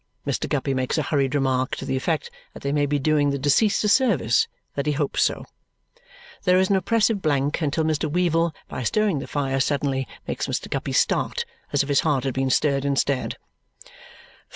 [0.25, 0.49] Mr.
[0.49, 3.83] Guppy makes a hurried remark to the effect that they may be doing the deceased
[3.83, 5.45] a service, that he hopes so.
[6.43, 8.09] There is an oppressive blank until Mr.
[8.11, 10.67] Weevle, by stirring the fire suddenly, makes Mr.
[10.71, 13.37] Guppy start as if his heart had been stirred instead.